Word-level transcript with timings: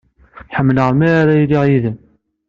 Ḥemmleɣ 0.57 0.89
mi 0.99 1.07
ara 1.19 1.33
iliɣ 1.43 1.63
yid-m. 1.67 1.97